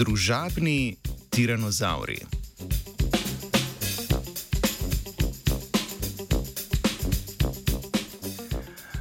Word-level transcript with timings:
družabni 0.00 0.96
tiranozauri. 1.30 2.18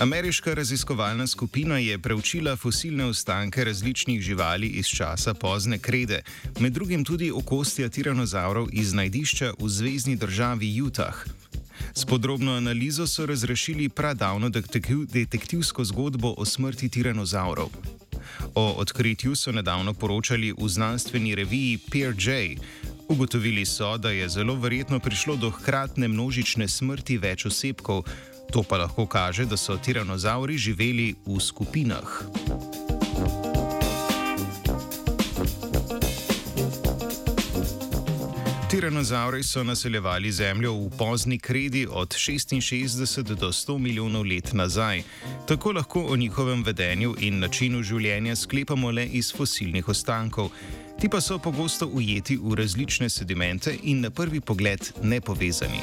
Ameriška 0.00 0.54
raziskovalna 0.54 1.26
skupina 1.26 1.78
je 1.78 1.98
preučila 1.98 2.56
fosilne 2.56 3.04
ostanke 3.04 3.64
različnih 3.64 4.20
živali 4.20 4.66
iz 4.66 4.86
časa 4.86 5.34
pozne 5.34 5.78
krede, 5.78 6.22
med 6.60 6.72
drugim 6.72 7.04
tudi 7.04 7.30
okostja 7.30 7.88
tiranozaurov 7.88 8.68
iz 8.72 8.92
najdišča 8.92 9.52
v 9.58 9.68
zvezdni 9.68 10.16
državi 10.16 10.82
Utah. 10.82 11.24
S 11.94 12.04
podrobno 12.04 12.52
analizo 12.52 13.06
so 13.06 13.26
razrešili 13.26 13.90
detektiv, 14.48 15.06
detektivsko 15.06 15.84
zgodbo 15.84 16.34
o 16.38 16.44
smrti 16.44 16.88
tiranozaurov. 16.88 17.70
O 18.54 18.74
odkritju 18.76 19.34
so 19.36 19.52
nedavno 19.52 19.94
poročali 19.94 20.52
v 20.52 20.68
znanstveni 20.68 21.34
reviji 21.34 21.78
Peer 21.90 22.14
J. 22.18 22.56
Ugotovili 23.08 23.64
so, 23.66 23.96
da 23.98 24.10
je 24.10 24.28
zelo 24.28 24.54
verjetno 24.54 25.00
prišlo 25.00 25.36
do 25.36 25.50
hkratne 25.50 26.08
množične 26.08 26.68
smrti 26.68 27.18
več 27.18 27.46
osebkov, 27.46 28.04
to 28.52 28.62
pa 28.62 28.78
lahko 28.78 29.06
kaže, 29.06 29.46
da 29.46 29.56
so 29.56 29.76
tiranozauri 29.76 30.58
živeli 30.58 31.14
v 31.26 31.40
skupinah. 31.40 32.89
Tiranozauri 38.70 39.42
so 39.42 39.64
naseljevali 39.64 40.32
Zemljo 40.32 40.72
v 40.72 40.90
pozni 40.98 41.38
kredi 41.38 41.86
od 41.90 42.08
66 42.08 43.22
do 43.22 43.48
100 43.48 43.78
milijonov 43.78 44.22
let 44.22 44.52
nazaj. 44.52 45.02
Tako 45.48 45.72
lahko 45.72 46.04
o 46.08 46.16
njihovem 46.16 46.62
vedenju 46.62 47.14
in 47.18 47.38
načinu 47.38 47.82
življenja 47.82 48.36
sklepamo 48.36 48.90
le 48.90 49.06
iz 49.06 49.32
fosilnih 49.36 49.88
ostankov. 49.88 50.50
Ti 51.00 51.08
pa 51.08 51.20
so 51.20 51.38
pogosto 51.38 51.86
ujeti 51.86 52.38
v 52.42 52.54
različne 52.54 53.10
sedimente 53.10 53.74
in 53.82 54.00
na 54.00 54.10
prvi 54.10 54.40
pogled 54.40 54.92
nepovezani. 55.02 55.80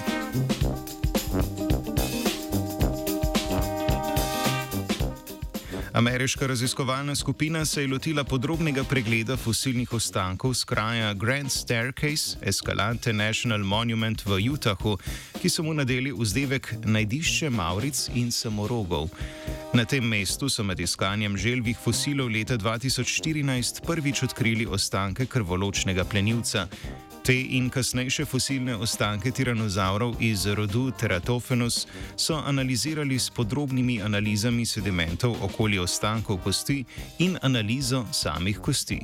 Ameriška 5.98 6.48
raziskovalna 6.48 7.16
skupina 7.16 7.66
se 7.66 7.82
je 7.82 7.88
lotila 7.88 8.24
podrobnega 8.24 8.84
pregleda 8.84 9.38
fosilnih 9.38 9.94
ostankov 9.94 10.54
z 10.54 10.64
kraja 10.64 11.14
Grand 11.14 11.52
Staircase, 11.52 12.38
Escalante 12.42 13.14
National 13.14 13.64
Monument 13.64 14.26
v 14.26 14.38
Utahu, 14.54 14.98
ki 15.42 15.50
so 15.50 15.64
mu 15.64 15.74
nadeli 15.74 16.14
vzdevek 16.14 16.76
najdišče 16.86 17.50
Mauric 17.50 18.10
in 18.14 18.30
samorogov. 18.32 19.10
Na 19.74 19.86
tem 19.86 20.06
mestu 20.06 20.50
so 20.50 20.64
med 20.64 20.80
iskanjem 20.80 21.38
želvih 21.38 21.78
fosilov 21.84 22.30
leta 22.30 22.58
2014 22.58 23.82
prvič 23.82 24.24
odkrili 24.24 24.70
ostanke 24.70 25.26
krvoločnega 25.26 26.06
plenilca. 26.06 26.68
Te 27.28 27.36
in 27.36 27.66
kasnejše 27.70 28.24
fosilne 28.26 28.76
ostanke 28.76 29.32
tiranozaurov 29.32 30.14
iz 30.24 30.46
rodu 30.46 30.92
Teratophenus 31.00 31.88
so 32.16 32.38
analizirali 32.40 33.20
s 33.20 33.30
podrobnimi 33.30 34.02
analizami 34.02 34.66
sedimentov 34.66 35.36
okoli 35.44 35.80
ostankov 35.80 36.38
kosti 36.44 36.86
in 37.20 37.38
analizo 37.42 38.06
samih 38.12 38.60
kosti. 38.60 39.00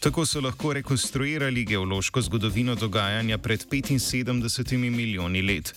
Tako 0.00 0.26
so 0.26 0.40
lahko 0.40 0.72
rekonstruirali 0.72 1.64
geološko 1.64 2.20
zgodovino 2.20 2.74
dogajanja 2.74 3.38
pred 3.38 3.66
75 3.66 4.76
milijoni 4.90 5.42
let. 5.42 5.74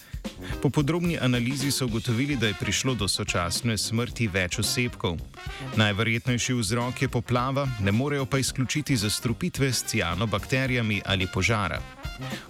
Po 0.62 0.70
podrobni 0.70 1.18
analizi 1.18 1.72
so 1.72 1.86
ugotovili, 1.86 2.36
da 2.36 2.48
je 2.48 2.54
prišlo 2.60 2.94
do 2.94 3.08
sočasne 3.08 3.78
smrti 3.78 4.28
več 4.28 4.60
osebkov. 4.60 5.18
Najverjetnejši 5.76 6.54
vzrok 6.54 7.02
je 7.02 7.10
poplava, 7.10 7.68
ne 7.80 7.92
morejo 7.92 8.26
pa 8.26 8.38
izključiti 8.38 8.98
zastrupitve 8.98 9.74
s 9.74 9.84
cianobakterijami 9.84 11.02
ali 11.06 11.28
požara. 11.34 11.82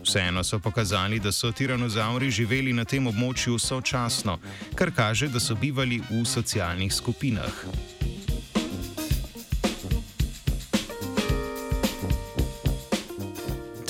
Vseeno 0.04 0.44
so 0.44 0.60
pokazali, 0.60 1.20
da 1.20 1.32
so 1.32 1.52
tiranozauri 1.52 2.32
živeli 2.32 2.74
na 2.74 2.86
tem 2.86 3.08
območju 3.08 3.60
sočasno, 3.60 4.40
kar 4.76 4.92
kaže, 4.96 5.28
da 5.28 5.40
so 5.40 5.56
bivali 5.56 6.02
v 6.10 6.26
socialnih 6.26 6.94
skupinah. 6.94 8.01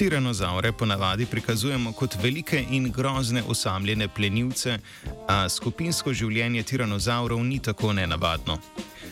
Tiranozaure 0.01 0.71
ponavadi 0.71 1.25
prikazujemo 1.25 1.91
kot 1.91 2.15
velike 2.23 2.65
in 2.71 2.91
grozne 2.91 3.43
osamljene 3.47 4.07
plenilce, 4.07 4.79
a 5.27 5.49
skupinsko 5.49 6.09
življenje 6.13 6.63
tiranozaurov 6.63 7.43
ni 7.45 7.59
tako 7.59 7.93
nenavadno. 7.93 8.55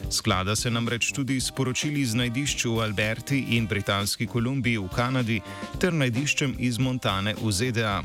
Sklada 0.10 0.56
se 0.56 0.72
namreč 0.74 1.12
tudi 1.14 1.38
s 1.38 1.54
poročili 1.54 2.06
z 2.06 2.18
najdišču 2.24 2.74
v 2.74 2.82
Alberti 2.88 3.44
in 3.58 3.68
Britanski 3.70 4.26
Kolumbiji 4.26 4.82
v 4.82 4.90
Kanadi 4.96 5.38
ter 5.78 5.94
najdiščem 5.94 6.56
iz 6.58 6.82
Montane 6.82 7.36
v 7.38 7.54
ZDA. 7.54 8.02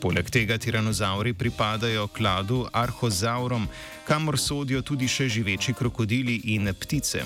Poleg 0.00 0.28
tega 0.28 0.58
tiranozauri 0.60 1.32
pripadajo 1.32 2.10
kladu 2.12 2.66
arhozaurom, 2.72 3.64
kamor 4.04 4.36
sodijo 4.36 4.84
tudi 4.84 5.08
še 5.08 5.30
živeči 5.32 5.72
krokodili 5.72 6.42
in 6.52 6.68
ptice. 6.76 7.24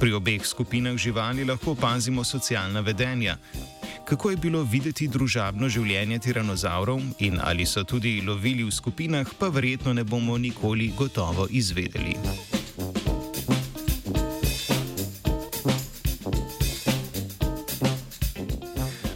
Pri 0.00 0.16
obeh 0.16 0.42
skupinah 0.46 0.96
živali 0.96 1.44
lahko 1.44 1.76
opazimo 1.76 2.24
socialna 2.24 2.80
vedenja, 2.80 3.36
kako 4.04 4.30
je 4.30 4.36
bilo 4.36 4.62
videti 4.62 5.08
družabno 5.08 5.68
življenje 5.68 6.18
tiranozaurov 6.18 7.00
in 7.18 7.40
ali 7.40 7.66
so 7.66 7.84
tudi 7.84 8.20
lovili 8.20 8.64
v 8.64 8.72
skupinah, 8.72 9.26
pa 9.38 9.48
verjetno 9.48 9.92
ne 9.92 10.04
bomo 10.04 10.38
nikoli 10.38 10.92
gotovo 10.96 11.46
izvedeli. 11.50 12.16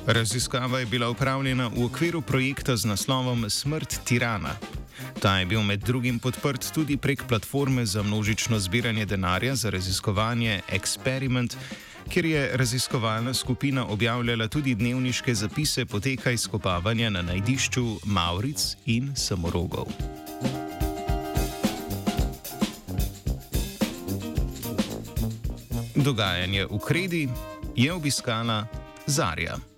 Raziskava 0.09 0.81
je 0.81 0.87
bila 0.87 1.11
upravljena 1.11 1.69
v 1.69 1.85
okviru 1.85 2.23
projekta 2.23 2.77
z 2.77 2.89
naslovom 2.89 3.45
Smrt 3.51 4.01
tirana. 4.05 4.57
Ta 5.21 5.39
je 5.39 5.47
bil 5.47 5.63
med 5.63 5.85
drugim 5.85 6.19
podprt 6.19 6.71
tudi 6.75 6.97
prek 6.97 7.27
platforme 7.29 7.87
za 7.87 8.03
množično 8.03 8.59
zbiranje 8.59 9.05
denarja 9.07 9.55
za 9.55 9.71
raziskovanje 9.71 10.61
Experiment 10.73 11.57
kjer 12.09 12.25
je 12.25 12.51
raziskovalna 12.57 13.35
skupina 13.35 13.87
objavljala 13.87 14.49
tudi 14.49 14.75
dnevniške 14.75 15.35
zapise 15.35 15.87
poteka 15.87 16.31
izkopavanja 16.31 17.11
na 17.11 17.23
najdišču 17.23 17.97
Mauric 18.05 18.77
in 18.87 19.17
Samorogov. 19.17 19.87
Dogajanje 25.95 26.67
v 26.71 26.79
Kredi 26.87 27.29
je 27.77 27.93
obiskala 27.93 28.67
Zarja. 29.07 29.78